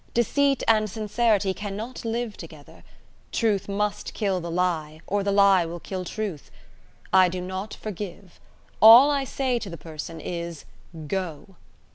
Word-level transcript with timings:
Deceit 0.15 0.63
and 0.67 0.89
sincerity 0.89 1.53
cannot 1.53 2.03
live 2.03 2.35
together. 2.35 2.83
Truth 3.31 3.69
must 3.69 4.15
kill 4.15 4.41
the 4.41 4.49
lie, 4.49 4.99
or 5.05 5.21
the 5.21 5.31
lie 5.31 5.63
will 5.63 5.79
kill 5.79 6.05
truth. 6.05 6.49
I 7.13 7.29
do 7.29 7.39
not 7.39 7.75
forgive. 7.75 8.39
All 8.81 9.11
I 9.11 9.25
say 9.25 9.59
to 9.59 9.69
the 9.69 9.77
person 9.77 10.19
is, 10.19 10.65
go!" 11.07 11.55